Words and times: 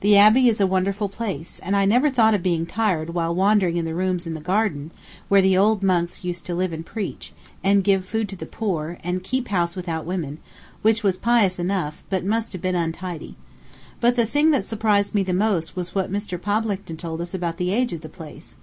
The 0.00 0.18
abbey 0.18 0.46
is 0.50 0.60
a 0.60 0.66
wonderful 0.66 1.08
place, 1.08 1.58
and 1.62 1.74
I 1.74 1.86
never 1.86 2.10
thought 2.10 2.34
of 2.34 2.42
being 2.42 2.66
tired 2.66 3.14
while 3.14 3.34
wandering 3.34 3.78
in 3.78 3.86
the 3.86 3.94
rooms 3.94 4.26
and 4.26 4.32
in 4.32 4.34
the 4.34 4.44
garden, 4.46 4.90
where 5.28 5.40
the 5.40 5.56
old 5.56 5.82
monks 5.82 6.22
used 6.22 6.44
to 6.44 6.54
live 6.54 6.70
and 6.70 6.84
preach, 6.84 7.32
and 7.62 7.82
give 7.82 8.04
food 8.04 8.28
to 8.28 8.36
the 8.36 8.44
poor, 8.44 8.98
and 9.02 9.22
keep 9.24 9.48
house 9.48 9.74
without 9.74 10.04
women 10.04 10.36
which 10.82 11.02
was 11.02 11.16
pious 11.16 11.58
enough, 11.58 12.04
but 12.10 12.26
must 12.26 12.52
have 12.52 12.60
been 12.60 12.74
untidy. 12.76 13.36
But 14.02 14.16
the 14.16 14.26
thing 14.26 14.50
that 14.50 14.66
surprised 14.66 15.14
me 15.14 15.22
the 15.22 15.32
most 15.32 15.74
was 15.74 15.94
what 15.94 16.12
Mr. 16.12 16.38
Poplington 16.38 16.98
told 16.98 17.22
us 17.22 17.32
about 17.32 17.56
the 17.56 17.70
age 17.70 17.94
of 17.94 18.02
the 18.02 18.10
place. 18.10 18.58